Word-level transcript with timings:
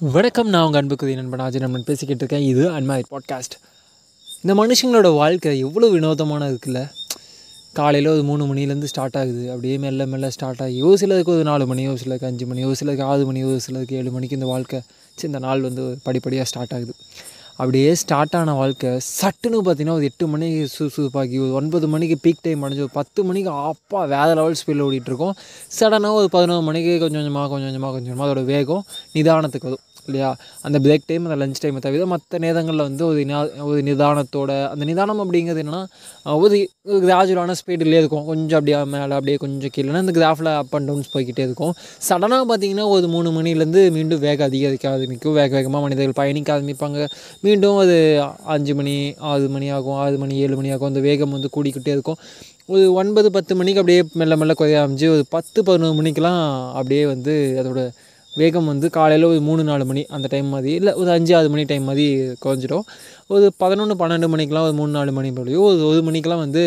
வணக்கம் 0.00 0.48
நான் 0.48 0.64
உங்கள் 0.64 0.86
அன்புக்குதி 0.86 1.14
நண்பன் 1.14 1.40
ஆஜி 1.40 1.58
நண்பன். 1.58 1.84
பேசிக்கிட்டு 1.84 2.26
இருக்கேன். 2.28 2.56
இது 2.56 2.70
அன்மாரி 2.70 3.02
பாட்காஸ்ட். 3.10 3.56
இந்த 4.42 4.66
மனுஷங்களோட 4.66 5.14
வாழ்க்கை 5.14 5.58
எவ்வளோ 5.58 5.88
வினோதமான 5.88 6.50
இருக்குல்ல? 6.50 6.90
காலையில் 7.72 8.10
ஒரு 8.10 8.22
மூணு 8.22 8.54
மணிலேருந்து 8.54 8.84
ஸ்டார்ட் 8.84 9.16
ஆகுது. 9.16 9.48
அப்படியே 9.48 9.78
மெல்ல 9.78 10.06
மெல்ல 10.06 10.30
ஸ்டார்ட் 10.30 10.62
ஆகி 10.62 10.82
ஒரு 10.82 10.98
சிலருக்கு 10.98 11.32
ஒரு 11.32 11.42
நாலு 11.42 11.66
மணி 11.66 11.88
ஒரு 11.88 11.98
சிலருக்கு 11.98 12.26
அஞ்சு 12.26 12.46
மணி 12.46 12.64
ஒரு 12.64 12.76
சிலருக்கு 12.76 13.06
ஆறு 13.06 13.26
மணி 13.26 13.42
ஒரு 13.42 13.60
சிலருக்கு 13.60 13.96
ஏழு 13.96 14.10
மணிக்கு 14.10 14.34
இந்த 14.34 14.48
வாழ்க்கை 14.48 14.80
சரி 15.14 15.26
இந்த 15.26 15.38
நாள் 15.38 15.60
வந்து 15.60 15.98
படிப்படியாக 16.02 16.48
ஸ்டார்ட் 16.48 16.72
ஆகுது. 16.72 16.94
அப்படியே 17.60 17.94
ஸ்டார்ட் 18.00 18.36
ஆன 18.38 18.52
வாழ்க்கை. 18.58 18.90
சட்டுன்னு 19.20 19.58
பார்த்தீங்கன்னா 19.66 19.96
ஒரு 19.98 20.08
எட்டு 20.08 20.26
மணிக்கு 20.32 20.60
சுறுசுறுப்பாக்கி 20.76 21.38
ஒரு 21.44 21.52
ஒன்பது 21.60 21.88
மணிக்கு 21.94 22.16
பீக் 22.24 22.44
டைம் 22.46 22.62
அடைஞ்சு 22.64 22.84
ஒரு 22.86 22.94
பத்து 22.98 23.24
மணிக்கு 23.30 23.50
அப்பா 23.72 24.04
வேறு 24.14 24.34
லெவல் 24.40 24.60
ஸ்பீடில் 24.60 24.86
ஓடிட்டுருக்கோம். 24.88 25.34
சடனாக 25.80 26.20
ஒரு 26.20 26.30
பதினோரு 26.36 26.64
மணிக்கு 26.70 26.94
கொஞ்சம் 27.04 27.20
கொஞ்சமாக 27.20 27.48
கொஞ்சம் 27.48 27.68
கொஞ்சமாக 27.68 27.92
கொஞ்சம் 27.92 28.16
கொஞ்சமாக 28.16 28.30
அதோட 28.30 28.44
வேகம் 28.54 28.84
நிதானத்துக்கு 29.14 29.68
வரும் 29.68 29.84
இல்லையா? 30.10 30.28
அந்த 30.66 30.76
பிரேக் 30.84 31.06
டைம் 31.06 31.24
அந்த 31.26 31.36
லஞ்ச் 31.40 31.58
டைமை 31.62 31.80
தவிர 31.86 32.04
மற்ற 32.12 32.38
நேரங்களில் 32.44 32.84
வந்து 32.86 33.02
ஒரு 33.06 33.18
நிதா 33.30 33.40
ஒரு 33.70 33.80
நிதானத்தோட 33.88 34.52
அந்த 34.72 34.84
நிதானம் 34.90 35.20
அப்படிங்கிறது 35.24 35.62
என்னென்னா 35.64 35.82
ஒரு 36.44 36.58
கிராஜுவலான 36.84 37.54
ஸ்பீடிலே 37.60 37.98
இருக்கும். 38.02 38.24
கொஞ்சம் 38.30 38.58
அப்படியே 38.58 38.78
மேலே 38.94 39.12
அப்படியே 39.16 39.36
கொஞ்சம் 39.42 39.72
கீழே 39.72 39.98
இந்த 40.04 40.14
கிராஃபில் 40.20 40.50
அப் 40.60 40.74
அண்ட் 40.78 40.88
டவுன்ஸ் 40.90 41.10
போய்கிட்டே 41.14 41.44
இருக்கும். 41.48 41.74
சடனாக 42.08 42.46
பார்த்தீங்கன்னா 42.52 42.86
ஒரு 42.94 43.08
மூணு 43.08 43.30
மணிலேருந்து 43.38 43.82
மீண்டும் 43.96 44.22
வேகம் 44.26 44.46
அதிகரிக்க 44.46 44.86
ஆரம்பிக்கும். 44.94 45.36
வேக 45.40 45.50
வேகமாக 45.56 45.82
மனிதர்கள் 45.86 46.18
பயணிக்க 46.22 46.58
ஆரம்பிப்பாங்க. 46.58 47.02
மீண்டும் 47.48 47.78
அது 47.84 47.96
அஞ்சு 48.54 48.74
மணி 48.78 48.94
ஆறு 49.30 49.46
மணி 49.54 49.68
ஆகும் 49.76 49.98
ஆறு 50.02 50.16
மணி 50.22 50.34
ஏழு 50.44 50.56
மணி 50.58 50.70
ஆகும். 50.74 50.90
அந்த 50.90 51.00
வேகம் 51.08 51.34
வந்து 51.36 51.50
கூடிக்கிட்டே 51.56 51.94
இருக்கும். 51.96 52.18
ஒரு 52.74 52.84
ஒன்பது 53.00 53.28
பத்து 53.36 53.52
மணிக்கு 53.58 53.80
அப்படியே 53.80 54.00
மெல்ல 54.20 54.36
மெல்ல 54.40 54.54
குறைய 54.54 54.80
ஆரம்பிச்சு 54.80 55.08
ஒரு 55.14 55.24
பத்து 55.34 55.58
பதினொரு 55.68 55.96
மணிக்கெலாம் 56.00 56.42
அப்படியே 56.78 57.04
வந்து 57.12 57.34
அதோட 57.60 57.82
வேகம் 58.32 58.68
வந்து 58.70 58.86
காலையில் 58.96 59.26
ஒரு 59.30 59.38
மூணு 59.46 59.62
நாலு 59.68 59.84
மணி 59.90 60.02
அந்த 60.16 60.26
டைம் 60.32 60.48
மாதிரி 60.54 60.72
இல்லை 60.80 60.92
ஒரு 61.00 61.10
அஞ்சு 61.14 61.32
ஆறு 61.38 61.48
மணி 61.52 61.62
டைம் 61.70 61.88
மாதிரி 61.90 62.06
குறைஞ்சிடும். 62.44 62.84
ஒரு 63.34 63.46
பதினொன்று 63.62 63.94
பன்னெண்டு 64.02 64.28
மணிக்கெலாம் 64.34 64.66
ஒரு 64.68 64.76
மூணு 64.80 64.92
நாலு 64.98 65.12
மணி 65.18 65.30
போலையோ 65.38 65.62
ஒரு 65.68 65.80
ஒரு 65.90 66.00
மணிக்கெலாம் 66.08 66.44
வந்து 66.46 66.64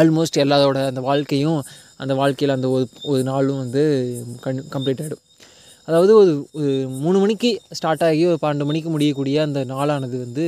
ஆல்மோஸ்ட் 0.00 0.42
எல்லாரோட 0.44 0.78
அந்த 0.90 1.02
வாழ்க்கையும் 1.08 1.60
அந்த 2.02 2.14
வாழ்க்கையில் 2.20 2.56
அந்த 2.56 2.68
ஒரு 2.76 2.84
ஒரு 3.12 3.22
நாளும் 3.30 3.62
வந்து 3.64 3.82
கண் 4.44 4.64
கம்ப்ளீட் 4.74 5.02
ஆகிடும் 5.04 5.24
அதாவது 5.88 6.14
ஒரு 6.14 6.48
ஒரு 6.52 6.88
மூணு 6.88 7.18
மணிக்கு 7.18 7.60
ஸ்டார்ட் 7.68 8.02
ஆகி 8.02 8.26
ஒரு 8.26 8.38
பன்னெண்டு 8.42 8.64
மணிக்கு 8.64 8.90
முடியக்கூடிய 8.90 9.42
அந்த 9.42 9.64
நாளானது 9.64 10.18
வந்து 10.18 10.46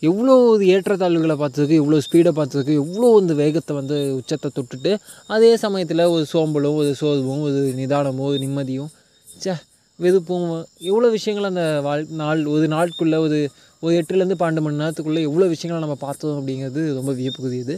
எவ்வளோ 0.00 0.56
இது 0.60 0.64
ஏற்றத்தாழ்வுகளை 0.74 1.36
பார்த்ததுக்கு 1.38 1.78
எவ்வளோ 1.78 1.98
ஸ்பீடை 1.98 2.32
பார்த்ததுக்கு 2.32 2.74
எவ்வளோ 2.74 3.18
இந்த 3.20 3.34
வேகத்தை 3.34 3.76
வந்து 3.76 4.14
உச்சத்தை 4.14 4.50
தொட்டுட்டு 4.54 4.96
அதே 5.26 5.56
சமயத்தில் 5.56 6.04
ஒரு 6.06 6.26
சோம்பலும் 6.32 6.74
ஒரு 6.74 6.94
சோர்வும் 6.94 7.40
ஒரு 7.40 7.72
நிதானமும் 7.76 8.28
ஒரு 8.28 8.38
நிம்மதியும் 8.38 8.90
சே 9.26 9.54
வெதுப்பும் 9.98 10.64
எவ்வளோ 10.78 11.08
விஷயங்கள் 11.08 11.48
அந்த 11.48 11.80
வாழ் 11.80 12.04
நாள் 12.16 12.44
ஒரு 12.44 12.68
நாட்குள்ளே 12.68 13.18
ஒரு 13.18 13.38
ஒரு 13.80 13.94
எட்டுலேருந்து 13.94 14.38
பன்னெண்டு 14.38 14.60
மணி 14.60 14.82
நேரத்துக்குள்ளே 14.82 15.20
எவ்வளோ 15.20 15.46
விஷயங்களை 15.46 15.80
நம்ம 15.88 15.96
பார்த்தோம் 16.00 16.38
அப்படிங்கிறது 16.38 16.94
ரொம்ப 16.94 17.12
வியப்புக்குரியது. 17.12 17.74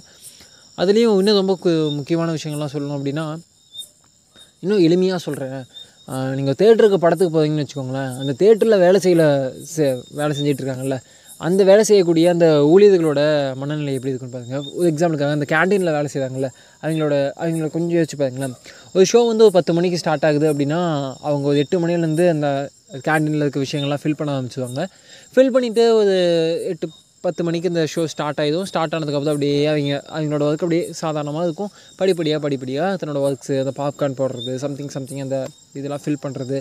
அதுலேயும் 0.79 1.17
இன்னும் 1.19 1.47
ரொம்ப 1.47 1.57
முக்கியமான 1.91 2.33
விஷயங்கள்லாம் 2.33 2.73
சொல்லணும் 2.73 2.99
அப்படின்னா 2.99 3.25
இன்னும் 4.61 4.79
எளிமையாக 4.79 5.17
சொல்கிறேன் 5.17 5.67
நீங்கள் 6.11 6.55
தேட்டருக்கு 6.59 6.95
படத்துக்கு 6.95 7.33
போகிறீங்கன்னு 7.37 7.65
வச்சுக்கோங்களேன் 7.65 8.17
அந்த 8.19 8.33
தேட்டரில் 8.39 8.79
வேலை 8.79 9.01
செய்யல 9.03 9.25
செ 9.63 10.03
வேலை 10.11 10.33
செஞ்சிட்ருக்காங்கல்ல 10.39 10.99
அந்த 11.39 11.65
வேலை 11.65 11.85
செய்யக்கூடிய 11.85 12.31
அந்த 12.31 12.47
ஊழியர்களோட 12.47 13.21
மனநிலை 13.57 13.95
எப்படி 13.95 14.13
இருக்குன்னு 14.13 14.35
பாருங்கள் 14.35 14.73
ஒரு 14.75 14.93
எக்ஸாம்பிளுக்காக 14.93 15.31
அந்த 15.31 15.47
கேண்டீனில் 15.49 15.93
வேலை 15.93 16.09
செய்கிறாங்கல்ல 16.15 16.49
அவங்களோட 16.83 17.15
அவங்கள 17.37 17.71
கொஞ்சம் 17.71 17.99
யோசிச்சு 17.99 18.19
பாருங்களேன். 18.19 18.55
ஒரு 18.93 19.05
ஷோ 19.13 19.27
வந்து 19.27 19.45
ஒரு 19.45 19.53
பத்து 19.53 19.73
மணிக்கு 19.73 19.99
ஸ்டார்ட் 19.99 20.25
ஆகுது 20.25 20.53
அப்படின்னா 20.53 20.81
அவங்க 21.21 21.49
ஒரு 21.49 21.59
எட்டு 21.59 21.87
மணிலேருந்து 21.87 22.29
அந்த 22.29 22.71
கேண்டீனில் 23.07 23.45
இருக்க 23.45 23.61
விஷயங்கள்லாம் 23.61 24.03
ஃபில் 24.05 24.17
பண்ண 24.17 24.41
ஆரம்பிச்சுவாங்க 24.41 24.85
ஃபில் 25.35 25.55
பண்ணிவிட்டு 25.55 25.91
ஒரு 25.91 26.17
எட்டு 26.69 26.89
பத்து 27.25 27.41
மணிக்கு 27.47 27.71
இந்த 27.71 27.83
ஷோ 27.93 28.03
ஸ்டார்ட் 28.13 28.39
ஆகிடும் 28.43 28.67
ஸ்டார்ட் 28.69 28.95
ஆனதுக்கப்புறம் 28.97 29.35
அப்படியே 29.35 29.57
அவங்க 29.71 29.97
அவங்களோட 30.17 30.45
ஒர்க் 30.47 30.63
அப்படியே 30.65 30.85
சாதாரணமாக 31.01 31.43
இருக்கும். 31.49 31.71
படிப்படியாக 31.99 32.41
படிப்படியாக 32.45 32.99
தன்னோட 33.01 33.19
ஒர்க்ஸு 33.27 33.55
அந்த 33.63 33.73
பாப்கார்ன் 33.81 34.17
போடுறது 34.21 34.53
சம்திங் 34.63 34.93
சம்திங் 34.95 35.21
அந்த 35.25 35.39
இதெல்லாம் 35.79 36.03
ஃபில் 36.05 36.21
பண்ணுறது 36.23 36.57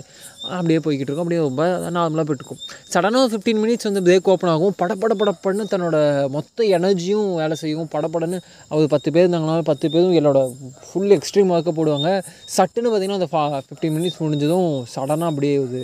அப்படியே 0.56 0.78
போய்கிட்டு 0.84 1.08
இருக்கும். 1.10 1.24
அப்படியே 1.24 1.40
ரொம்ப 1.46 1.62
நார்மலாக 1.96 2.24
போய்ட்டுருக்கும். 2.30 2.60
சடனாக 2.94 3.30
ஃபிஃப்டீன் 3.32 3.60
மினிட்ஸ் 3.62 3.88
வந்து 3.88 4.02
பிரேக் 4.08 4.28
ஓப்பன் 4.32 4.52
ஆகும். 4.54 4.74
படப்பட 4.82 5.14
படப்படன்னு 5.22 5.66
தன்னோட 5.72 5.96
மொத்த 6.36 6.66
எனர்ஜியும் 6.78 7.30
வேலை 7.40 7.56
செய்யும். 7.62 7.88
படப்படன்னு 7.94 8.40
அவர் 8.72 8.92
பத்து 8.96 9.12
பேர் 9.16 9.26
இருந்தாங்கன்னா 9.26 9.66
பத்து 9.70 9.88
பேரும் 9.94 10.18
என்னோட 10.20 10.42
ஃபுல் 10.88 11.14
எக்ஸ்ட்ரீம் 11.18 11.54
ஒர்க்கை 11.56 11.74
போடுவாங்க. 11.80 12.10
சட்டுன்னு 12.56 12.92
பார்த்திங்கன்னா 12.92 13.20
அந்த 13.20 13.30
ஃபா 13.32 13.44
ஃபிஃப்டீன் 13.68 13.96
மினிட்ஸ் 13.98 14.20
முடிஞ்சதும் 14.24 14.70
சடனாக 14.96 15.32
அப்படியே 15.32 15.56
ஒரு 15.64 15.80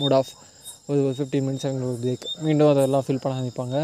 மூட் 0.00 0.16
ஆஃப் 0.20 0.32
ஒரு 0.86 1.04
ஒரு 1.04 1.14
ஃபிஃப்டீன் 1.18 1.44
மினிட்ஸ் 1.46 1.66
அவங்களுக்கு 1.66 1.98
பிரேக் 2.02 2.42
மீண்டும் 2.42 2.68
அதெல்லாம் 2.68 3.04
ஃபில் 3.06 3.20
பண்ண 3.20 3.36
ஆரம்பிப்பாங்க. 3.40 3.76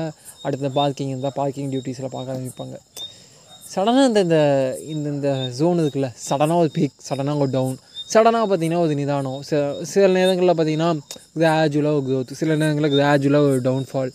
அடுத்த 0.43 0.69
பார்க்கிங் 0.69 1.09
இருந்தால் 1.09 1.31
பார்க்கிங் 1.35 1.71
டியூட்டிஸில் 1.71 2.11
பார்க்க 2.11 2.35
ஆரம்பிப்பாங்க. 2.35 2.77
சடனாக 3.75 4.07
இந்த 4.07 4.21
இந்த 4.21 4.39
இந்த 4.89 5.09
இந்த 5.09 5.31
ஜோன் 5.59 5.79
இருக்குல்ல 5.79 6.09
சடனாக 6.31 6.55
ஒரு 6.55 6.71
பீக் 6.79 6.97
சடனாக 7.09 7.39
ஒரு 7.39 7.51
டவுன் 7.51 7.79
சடனாக 8.13 8.47
பார்த்தீங்கன்னா 8.51 8.79
ஒரு 8.79 8.95
நிதானம். 8.95 9.43
சில 9.43 9.85
சில 9.85 10.07
நேரங்களில் 10.07 10.59
பார்த்தீங்கன்னா 10.59 10.91
கிராஜுவலாக 11.39 11.97
ஒரு 11.99 12.05
க்ரோத் 12.09 12.33
சில 12.33 12.57
நேரங்களில் 12.57 12.99
கிராஜுவலாக 12.99 13.49
ஒரு 13.49 13.61
டவுன்ஃபால் 13.61 14.13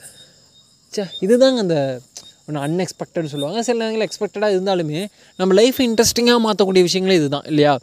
சே 0.89 1.03
இதுதாங்க 1.21 1.57
அந்த 1.65 2.01
ஒன்று 2.47 2.61
அன்எக்ஸ்பெக்டட்னு 2.65 3.31
சொல்லுவாங்க. 3.33 3.63
சில 3.63 3.77
நேரங்களில் 3.77 4.07
எக்ஸ்பெக்டடாக 4.07 4.53
இருந்தாலுமே 4.57 5.05
நம்ம 5.37 5.53
லைஃப் 5.53 5.79
இன்ட்ரெஸ்டிங்காக 5.79 6.39
மாற்றக்கூடிய 6.47 6.87
விஷயங்களே 6.87 7.19
இதுதான் 7.21 7.45
இல்லையா? 7.45 7.79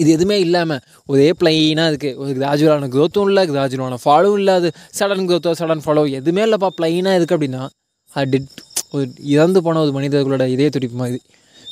இது 0.00 0.08
எதுவுமே 0.16 0.36
இல்லாமல் 0.46 0.82
ஒரே 1.12 1.28
ப்ளைனாக 1.40 1.90
இருக்குது 1.92 2.16
ஒரு 2.22 2.32
கிராஜுவலான 2.38 2.90
க்ரோத்தும் 2.94 3.28
இல்லை 3.30 3.42
கிராஜுவலான 3.50 3.98
ஃபாலோவும் 4.04 4.40
இல்லை. 4.42 4.54
அது 4.60 4.70
சடன் 4.98 5.26
க்ரோத்தோ 5.30 5.52
சடன் 5.60 5.84
ஃபாலோ 5.86 6.04
எதுவுமே 6.20 6.44
இல்லைப்பா. 6.46 6.70
ப்ளைனாக 6.78 7.18
இருக்குது 7.18 7.38
அப்படின்னா 7.38 7.62
அது 8.08 8.30
டிட் 8.32 8.62
ஒரு 8.94 9.04
இறந்து 9.34 9.60
போன 9.66 9.80
ஒரு 9.86 9.92
மனிதர்களோட 9.98 10.46
இதே 10.54 10.68
துடிப்பு 10.76 10.98
மாதிரி. 11.02 11.20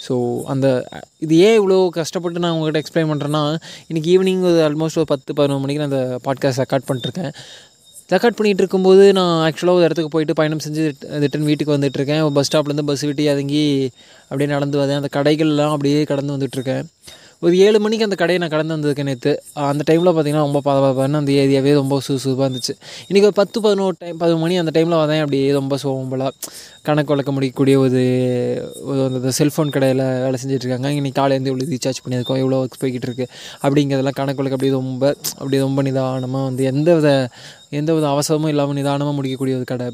ஸோ 0.07 0.15
அந்த 0.53 0.67
இது 1.25 1.35
ஏன் 1.47 1.57
இவ்வளோ 1.61 1.77
கஷ்டப்பட்டு 1.97 2.43
நான் 2.43 2.55
உங்கள்கிட்ட 2.57 2.83
எக்ஸ்பிளைன் 2.83 3.11
பண்ணுறேன்னா 3.13 3.41
இன்றைக்கி 3.91 4.11
ஈவினிங் 4.17 4.43
ஒரு 4.51 4.59
ஆல்மோஸ்ட் 4.67 5.01
ஒரு 5.03 5.09
பத்து 5.13 5.35
பதினொரு 5.39 5.63
மணிக்கு 5.63 5.83
நான் 5.83 5.91
அந்த 5.93 6.03
பாட்காஸ்ட் 6.27 6.63
ரெக்கார்ட் 6.63 6.87
பண்ணிட்டுருக்கேன். 6.89 7.33
ரெக்கார்ட் 8.13 8.37
பண்ணிகிட்டு 8.37 8.63
இருக்கும்போது 8.65 9.05
நான் 9.19 9.33
ஆக்சுவலாக 9.47 9.79
ஒரு 9.79 9.87
இடத்துக்கு 9.87 10.13
போயிட்டு 10.13 10.37
பயணம் 10.41 10.63
செஞ்சு 10.67 10.85
ரிட்டன் 11.25 11.49
வீட்டுக்கு 11.49 11.75
வந்துட்டுருக்கேன். 11.77 12.23
பஸ் 12.37 12.49
ஸ்டாப்லேருந்து 12.51 12.87
பஸ் 12.91 13.05
விட்டு 13.09 13.25
இறங்கி 13.33 13.65
அப்படியே 14.29 14.51
நடந்து 14.55 14.79
வரேன். 14.83 15.01
அந்த 15.01 15.11
கடைகள்லாம் 15.17 15.75
அப்படியே 15.77 15.99
கடந்து 16.13 16.37
வந்துட்டுருக்கேன். 16.37 16.87
ஒரு 17.43 17.54
ஏழு 17.65 17.78
மணிக்கு 17.82 18.06
அந்த 18.06 18.16
கடையை 18.21 18.38
நான் 18.43 18.53
கடந்து 18.53 18.75
வந்திருக்கேன் 18.75 19.09
நேற்று 19.09 19.32
அந்த 19.72 19.82
டைமில் 19.88 20.10
பார்த்திங்கன்னா 20.15 20.47
ரொம்ப 20.47 20.60
பரபரப்பான 20.69 21.19
அந்த 21.19 21.32
ஏரியாவே 21.43 21.72
ரொம்ப 21.72 21.97
சுறுசுறுப்பாக 22.06 22.47
இருந்துச்சு. 22.49 22.75
இன்றைக்கி 23.09 23.28
ஒரு 23.28 23.37
பத்து 23.41 23.59
பதினோரு 23.66 23.94
டைம் 23.99 24.16
பதினொரு 24.22 24.43
மணி 24.44 24.56
அந்த 24.62 24.72
டைமில் 24.76 24.99
வரேன் 25.03 25.22
அப்படியே 25.25 25.53
ரொம்ப 25.59 25.76
சோம்பலாக 25.82 26.32
கணக்கு 26.88 27.12
வழக்க 27.12 27.32
முடியக்கூடிய 27.37 27.76
ஒரு 27.84 28.03
ஒரு 28.91 29.00
அந்த 29.09 29.32
செல்ஃபோன் 29.38 29.72
கடையில் 29.76 30.03
வேலை 30.25 30.37
செஞ்சுட்ருக்காங்க 30.43 30.91
இன்றைக்கி 30.99 31.16
காலையிலேருந்து 31.21 31.53
இவ்வளோ 31.53 31.69
ரீசார்ஜ் 31.75 32.03
பண்ணியிருக்கோம். 32.04 32.41
எவ்வளோ 32.43 32.59
ஒர்க்ஸ் 32.62 32.81
போய்கிட்டு 32.82 33.09
இருக்குது 33.10 33.31
அப்படிங்கிறதெல்லாம் 33.62 34.19
கணக்கு 34.20 34.41
வழக்கு 34.43 34.59
அப்படியே 34.59 34.75
ரொம்ப 34.81 35.15
அப்படியே 35.38 35.62
ரொம்ப 35.66 35.82
நிதானமாக 35.82 36.44
வந்து 36.44 36.65
எந்த 36.72 36.88
வித 36.99 37.10
எந்த 37.71 37.95
வித 37.95 38.06
அவசரமும் 38.09 38.49
இல்லாமல் 38.49 38.75
நிதானமாக 38.75 39.15
முடிக்கக்கூடிய 39.17 39.56
ஒரு 39.56 39.65
கடை. 39.65 39.87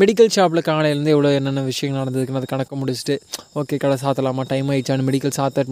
மெடிக்கல் 0.00 0.28
ஷாப்பில் 0.28 0.66
காலையிலேருந்து 0.66 1.12
எவ்வளோ 1.16 1.32
என்னென்ன 1.32 1.62
விஷயங்கள் 1.62 2.02
நடந்ததுக்குன்னு 2.02 2.40
அதை 2.40 2.48
கணக்கு 2.48 2.76
முடிச்சுட்டு 2.76 3.16
ஓகே 3.54 3.76
கடை 3.76 3.96
சாத்தலாமா? 4.02 4.44
டைம் 4.46 4.70
ஆயிடுச்சான்னு 4.70 5.08
மெடிக்கல் 5.10 5.36
சாத்த 5.36 5.64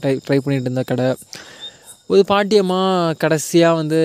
ட்ரை 0.00 0.14
ட்ரை 0.28 0.38
பண்ணிகிட்டு 0.44 0.68
இருந்த 0.68 0.82
கடை. 0.82 1.08
ஒரு 2.12 2.22
பாட்டியம்மா 2.30 2.78
கடைசியாக 3.22 3.76
வந்து 3.80 3.98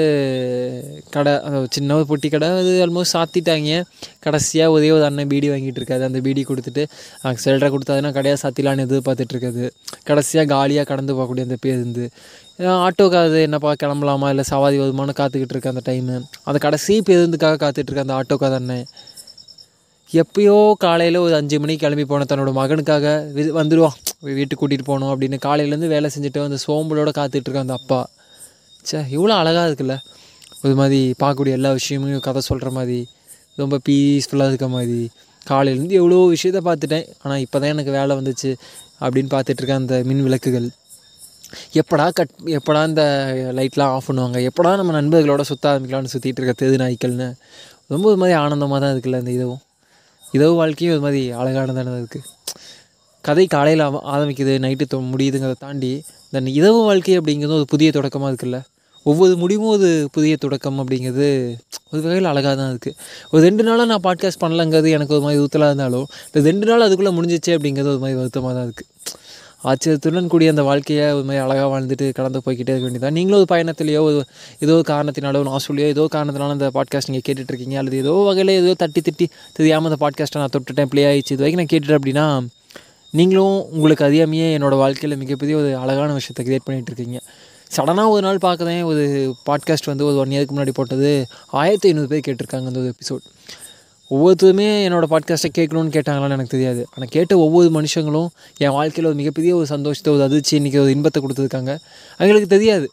கடை 1.14 1.32
அந்த 1.48 1.60
சின்ன 1.76 1.96
ஒரு 2.00 2.06
பொட்டி 2.10 2.28
கடை 2.34 2.48
அது 2.62 2.74
ஆல்மோஸ்ட் 2.86 3.16
சாத்திட்டாங்க. 3.16 3.78
கடைசியாக 4.26 4.74
ஒரே 4.76 4.90
ஒரு 4.96 5.04
அண்ணன் 5.08 5.30
பீடி 5.32 5.48
வாங்கிட்டு 5.54 5.80
இருக்காது 5.82 6.04
அந்த 6.08 6.20
பீடி 6.26 6.42
கொடுத்துட்டு 6.50 6.84
சில்லறை 7.44 7.70
கொடுத்தாதுன்னா 7.76 8.12
கடையாக 8.18 8.40
சாத்திலான்னு 8.44 8.86
எதிர்பார்த்துட்டு 8.88 9.36
இருக்காது 9.36 9.64
கடைசியாக 10.10 10.50
காலியாக 10.54 10.88
கடந்து 10.92 11.16
போகக்கூடிய 11.18 11.48
அந்த 11.48 11.58
பேருந்து. 11.66 12.06
ஆட்டோக்காது 12.88 13.40
என்னப்பா 13.48 13.72
கிளம்பலாமா? 13.84 14.30
இல்லை 14.34 14.46
சவாதி 14.52 14.78
வருமானு 14.84 15.18
காத்துக்கிட்டு 15.22 15.56
இருக்க 15.56 15.76
அந்த 15.76 15.86
டைமு 15.90 16.18
அந்த 16.50 16.60
கடைசி 16.68 16.96
பேருந்துக்காக 17.10 17.60
காத்துட்ருக்க 17.66 18.06
அந்த 18.06 18.18
ஆட்டோக்காத 18.20 18.60
அண்ணன். 18.62 18.86
எப்பயோ 20.10 20.58
காலையில் 20.84 21.24
ஒரு 21.26 21.34
அஞ்சு 21.38 21.56
மணிக்கு 21.62 21.84
கிளம்பி 21.84 22.06
போன 22.10 22.26
தன்னோட 22.30 22.52
மகனுக்காக 22.60 23.06
வந்துடுவான் 23.60 23.98
வீட்டுக்கு 24.38 24.62
கூட்டிகிட்டு 24.62 24.88
போகணும் 24.92 25.12
அப்படின்னு 25.14 25.38
காலையிலேருந்து 25.46 25.90
வேலை 25.96 26.10
செஞ்சுட்டு 26.16 26.46
அந்த 26.48 26.60
சோம்பலோட 26.66 27.12
காத்துட்ருக்க 27.20 27.66
அந்த 27.66 27.76
அப்பா. 27.80 28.00
சே 28.90 29.00
இவ்வளோ 29.16 29.34
அழகாக 29.42 29.68
இருக்குல்ல. 29.70 29.96
ஒரு 30.64 30.76
மாதிரி 30.80 31.00
பார்க்கக்கூடிய 31.22 31.58
எல்லா 31.58 31.72
விஷயமும் 31.80 32.26
கதை 32.28 32.42
சொல்கிற 32.50 32.70
மாதிரி 32.78 33.00
ரொம்ப 33.62 33.76
பீஸ்ஃபுல்லாக 33.88 34.52
இருக்க 34.52 34.68
மாதிரி. 34.76 35.00
காலையிலேருந்து 35.50 35.98
எவ்வளோ 36.02 36.18
விஷயத்த 36.36 36.60
பார்த்துட்டேன். 36.68 37.06
ஆனால் 37.24 37.42
இப்போ 37.46 37.58
தான் 37.60 37.74
எனக்கு 37.76 37.92
வேலை 37.98 38.14
வந்துச்சு 38.20 38.50
அப்படின்னு 39.04 39.30
பார்த்துட்ருக்கேன் 39.36 39.82
அந்த 39.84 39.98
மின் 40.10 40.24
விளக்குகள். 40.28 40.68
எப்படா 41.82 42.06
கட் 42.20 42.34
எப்படா 42.58 42.82
இந்த 42.92 43.04
லைட்லாம் 43.58 43.92
ஆஃப் 43.96 44.08
பண்ணுவாங்க? 44.10 44.38
எப்படா 44.50 44.72
நம்ம 44.80 44.94
நண்பர்களோட 45.00 45.44
சுற்ற 45.50 45.66
ஆரம்பிக்கலாம்னு 45.72 46.14
சுற்றிட்டு 46.14 46.40
இருக்க 46.42 46.54
தெது 46.64 46.78
நாய்க்கள்னு 46.84 47.28
ரொம்ப 47.94 48.06
ஒரு 48.12 48.20
மாதிரி 48.22 48.36
ஆனந்தமாக 48.44 48.80
தான் 48.84 48.94
இருக்குல்ல 48.94 49.20
இந்த 49.24 49.32
இதுவும். 49.38 49.62
இதோ 50.36 50.48
வாழ்க்கையும் 50.62 50.94
ஒரு 50.96 51.04
மாதிரி 51.06 51.22
அழகானதானது 51.42 52.00
இருக்குது 52.02 52.24
கதை 53.26 53.48
காலையில் 53.48 53.84
ஆரம்பிக்குது 54.08 54.54
நைட்டு 54.60 54.98
முடியுதுங்கிறத 55.12 55.58
தாண்டி 55.60 55.92
இந்த 56.30 56.50
இரவு 56.52 56.84
வாழ்க்கை 56.84 57.20
அப்படிங்கிறது 57.20 57.56
ஒரு 57.56 57.66
புதிய 57.66 57.92
தொடக்கமாக 57.92 58.30
இருக்குல்ல? 58.32 58.58
ஒவ்வொரு 59.06 59.36
முடிவும் 59.36 59.68
ஒரு 59.68 60.10
புதிய 60.12 60.38
தொடக்கம் 60.38 60.78
அப்படிங்கிறது 60.80 61.28
ஒரு 61.92 62.02
வகையில் 62.02 62.26
அழகாக 62.26 62.56
தான் 62.56 62.72
இருக்குது 62.74 62.96
ஒரு 63.32 63.44
ரெண்டு 63.44 63.64
நாளாக 63.64 63.86
நான் 63.86 64.04
பாட்காஸ்ட் 64.04 64.42
பண்ணலங்கிறது 64.42 64.90
எனக்கு 64.90 65.14
ஒரு 65.14 65.22
மாதிரி 65.22 65.42
ஊத்தலாக 65.42 65.68
இருந்தாலும் 65.68 66.06
இந்த 66.26 66.50
ரெண்டு 66.50 66.68
நாள் 66.68 66.82
அதுக்குள்ளே 66.82 67.12
முடிஞ்சிச்சு 67.12 67.52
அப்படிங்கிறது 67.52 67.88
ஒரு 67.88 68.00
மாதிரி 68.00 68.18
வருத்தமாக 68.18 68.54
தான் 68.54 68.66
இருக்குது 68.66 68.92
ஆச்சரியத்துடன் 69.64 70.28
கூடிய 70.28 70.50
அந்த 70.50 70.62
வாழ்க்கையை 70.62 71.14
ஒரு 71.14 71.24
மாதிரி 71.24 71.44
அழகாக 71.44 71.68
வாழ்ந்துட்டு 71.70 72.12
கடந்து 72.12 72.42
போய்கிட்டே 72.46 72.70
இருக்க 72.70 72.86
வேண்டியதான் 72.88 73.12
நீங்களும் 73.12 73.40
ஒரு 73.40 73.50
பயணத்திலேயோ 73.56 74.02
ஒரு 74.02 74.20
ஏதோ 74.60 74.74
ஒரு 74.74 74.86
காரணத்தினாலோ 74.88 75.44
நான் 75.44 75.66
சொல்லியோ 75.68 75.88
ஏதோ 75.88 76.08
காரணத்தினால 76.12 76.50
அந்த 76.50 76.72
பாட்காஸ்ட் 76.74 77.10
நீங்கள் 77.10 77.28
கேட்டுட்ருக்கீங்க 77.28 77.78
அல்லது 77.78 77.98
ஏதோ 77.98 78.12
வகையில் 78.12 78.54
ஏதோ 78.56 78.74
தட்டி 78.74 79.02
திட்டி 79.02 79.28
தெரியாமல் 79.54 79.92
அந்த 79.92 80.00
பாட்காஸ்ட்டை 80.06 80.38
நான் 80.38 80.56
தொட்டுட்டேன் 80.58 80.86
ப்ளே 80.86 81.06
ஆகிடுச்சு 81.06 81.32
இது 81.32 81.44
வரைக்கும் 81.44 81.64
நான் 81.64 81.74
கேட்டுட்டேன் 81.74 82.00
அப்படின்னா 82.00 82.28
நீங்களும் 83.16 83.72
உங்களுக்கு 83.72 84.06
அறியாமையே 84.06 84.48
என்னோடய 84.58 84.78
வாழ்க்கையில் 84.78 85.18
மிகப்பெரிய 85.18 85.58
ஒரு 85.58 85.78
அழகான 85.78 86.14
விஷயத்தை 86.14 86.44
கிரியேட் 86.46 86.70
பண்ணிகிட்டு 86.70 86.92
இருக்கீங்க. 86.92 87.20
சடனாக 87.76 88.08
ஒரு 88.08 88.22
நாள் 88.22 88.38
பார்க்குறேன் 88.38 88.84
ஒரு 88.84 89.36
பாட்காஸ்ட் 89.50 89.86
வந்து 89.86 90.06
ஒரு 90.06 90.18
ஒன் 90.18 90.30
இயருக்கு 90.30 90.56
முன்னாடி 90.56 90.70
போட்டது 90.74 91.28
ஆயிரத்தி 91.48 91.88
ஐநூறு 91.88 92.08
பேர் 92.08 92.26
கேட்டிருக்காங்க 92.28 92.66
அந்த 92.66 92.80
ஒரு 92.80 92.94
எபிசோட் 92.94 93.24
ஒவ்வொருத்தருமே 94.14 94.66
என்னோடய 94.88 95.10
பாட்காஸ்ட்டை 95.12 95.50
கேட்கணும்னு 95.58 95.92
கேட்டாங்களான்னு 95.96 96.36
எனக்கு 96.38 96.54
தெரியாது. 96.56 96.82
ஆனால் 96.94 97.10
கேட்ட 97.14 97.38
ஒவ்வொரு 97.46 97.70
மனுஷங்களும் 97.78 98.28
என் 98.64 98.74
வாழ்க்கையில் 98.76 99.08
ஒரு 99.12 99.18
மிகப்பெரிய 99.22 99.52
ஒரு 99.60 99.68
சந்தோஷத்தை 99.72 100.10
ஒரு 100.14 100.24
அதிர்ச்சி 100.26 100.54
இன்றைக்கி 100.60 100.80
ஒரு 100.82 100.92
இன்பத்தை 100.96 101.20
கொடுத்துருக்காங்க. 101.24 101.72
அவங்களுக்கு 102.20 102.50
தெரியாது. 102.56 102.86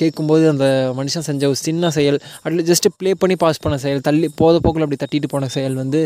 கேட்கும்போது 0.00 0.44
அந்த 0.52 0.66
மனுஷன் 0.98 1.26
செஞ்ச 1.28 1.46
ஒரு 1.52 1.60
சின்ன 1.66 1.90
செயல் 1.98 2.18
அட்லீஸ்ட் 2.44 2.70
ஜஸ்ட்டு 2.72 2.92
ப்ளே 2.98 3.12
பண்ணி 3.22 3.36
பாஸ் 3.44 3.62
பண்ண 3.66 3.78
செயல் 3.84 4.02
தள்ளி 4.08 4.30
போத 4.40 4.58
போக்கில் 4.64 4.86
அப்படி 4.86 5.00
தட்டிட்டு 5.04 5.30
போன 5.34 5.50
செயல் 5.56 5.78
வந்து 5.82 6.02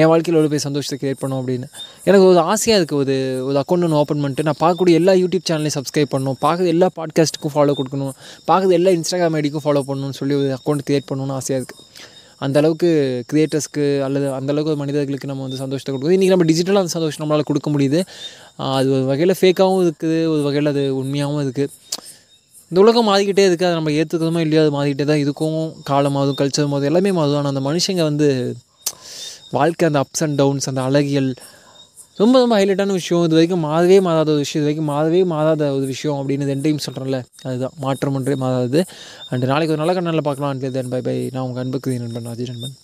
என் 0.00 0.08
வாழ்க்கையில் 0.12 0.40
ஒரு 0.42 0.50
பெரிய 0.52 0.64
சந்தோஷத்தை 0.68 0.98
கிரியேட் 1.02 1.22
பண்ணும் 1.24 1.40
அப்படின்னு. 1.42 1.68
எனக்கு 2.08 2.26
ஒரு 2.30 2.40
ஆசையாக 2.52 2.80
இருக்குது 2.80 3.00
ஒரு 3.02 3.16
ஒரு 3.48 3.58
அக்கௌண்ட் 3.64 3.86
ஒன்று 3.88 4.00
ஓப்பன் 4.04 4.22
பண்ணிட்டு 4.24 4.48
நான் 4.50 4.60
பார்க்கக்கூடிய 4.64 5.02
எல்லா 5.02 5.14
யூடியூப் 5.24 5.48
சேனலையும் 5.50 5.78
சப்ஸ்கிரைப் 5.78 6.14
பண்ணணும். 6.16 6.40
பார்க்குற 6.46 6.66
எல்லா 6.76 6.90
பாட்காஸ்ட்டுக்கும் 7.00 7.56
ஃபாலோ 7.56 7.74
கொடுக்கணும். 7.80 8.14
பார்க்குற 8.50 8.80
எல்லா 8.80 8.92
இன்ஸ்டாகிராம் 9.00 9.38
ஐடிக்கும் 9.42 9.66
ஃபாலோ 9.68 9.84
பண்ணணும்னு 9.90 10.20
சொல்லி 10.22 10.36
ஒரு 10.42 10.50
அக்கௌண்ட் 10.58 10.86
க்ரியேட் 10.88 11.10
பண்ணணும்னு 11.10 11.38
ஆசையாக 11.40 11.60
இருக்குது 11.62 12.12
அந்த 12.44 12.56
அளவுக்கு 12.60 12.90
அல்லது 14.06 14.26
அந்த 14.38 14.50
அளவுக்கு 14.54 14.80
மனிதர்களுக்கு 14.82 15.30
நம்ம 15.30 15.44
வந்து 15.46 15.60
சந்தோஷத்தை 15.62 15.92
கொடுக்குது. 15.94 16.16
இன்றைக்கி 16.16 16.34
நம்ம 16.34 16.46
டிஜிட்டலாக 16.50 16.82
அந்த 16.84 16.94
சந்தோஷம் 16.96 17.22
நம்மளால் 17.22 17.48
கொடுக்க 17.50 17.70
முடியுது. 17.74 18.00
அது 18.76 18.88
ஒரு 18.96 19.04
வகையில் 19.10 19.34
ஃபேக்காகவும் 19.40 19.82
இருக்குது 19.86 20.18
ஒரு 20.34 20.42
வகையில் 20.48 20.72
அது 20.74 20.84
உண்மையாகவும் 21.00 21.42
இருக்குது 21.46 21.70
இந்த 22.68 22.78
உலகம் 22.84 23.08
மாறிக்கிட்டே 23.10 23.44
இருக்குது 23.48 23.68
அதை 23.70 23.76
நம்ம 23.78 23.90
ஏற்றுக்கிறதுமோ 24.00 24.40
இல்லையோ 24.44 24.60
அது 24.64 24.72
மாறிக்கிட்டே 24.76 25.06
தான் 25.10 25.22
இருக்கும். 25.24 25.58
காலம் 25.90 26.16
மாறும் 26.18 26.38
கல்ச்சர் 26.40 26.70
மாறும் 26.72 26.88
எல்லாமே 26.90 27.10
மாறும். 27.18 27.38
ஆனால் 27.40 27.52
அந்த 27.54 27.62
மனுஷங்க 27.68 28.02
வந்து 28.10 28.28
வாழ்க்கை 29.58 29.84
அந்த 29.90 29.98
அப்ஸ் 30.04 30.22
அண்ட் 30.26 30.36
டவுன்ஸ் 30.40 30.68
அந்த 30.70 30.82
அழகியல் 30.88 31.30
ரொம்ப 32.22 32.34
ரொம்ப 32.42 32.54
ஹைலைட்டான 32.58 32.92
விஷயம். 32.98 33.24
இது 33.26 33.36
வரைக்கும் 33.38 33.64
மாறவே 33.64 33.96
மாறாத 34.08 34.28
ஒரு 34.34 34.42
விஷயம். 34.44 34.62
இது 34.62 34.68
வரைக்கும் 34.68 34.90
மாறவே 34.92 35.20
மாறாத 35.34 35.72
ஒரு 35.76 35.86
விஷயம் 35.92 36.18
அப்படின்னு 36.20 36.48
ரெண்டையும் 36.52 36.84
சொல்கிறேன்ல 36.86 37.20
அதுதான். 37.48 37.74
மாற்றம் 37.84 38.14
ஒன்றே 38.20 38.36
மாறாது 38.44 38.82
அண்ட் 39.30 39.50
நாளைக்கு 39.52 39.74
ஒரு 39.74 39.82
நல்ல 39.82 39.94
கண்ணால் 39.98 40.28
பார்க்கலாம். 40.30 40.52
அண்ட் 40.54 40.72
தென் 40.78 40.92
பை 40.94 41.02
பை 41.08 41.16
நான் 41.32 41.46
உங்கள் 41.48 41.62
அன்புக்கு 41.64 41.98
நண்பன் 42.04 42.32
அஜய் 42.34 42.52
நண்பன். 42.52 42.76